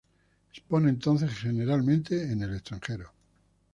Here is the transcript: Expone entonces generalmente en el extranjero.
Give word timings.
Expone 0.51 0.89
entonces 0.89 1.29
generalmente 1.31 2.23
en 2.31 2.41
el 2.41 2.55
extranjero. 2.55 3.11